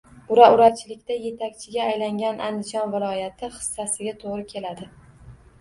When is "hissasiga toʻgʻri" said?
3.59-4.49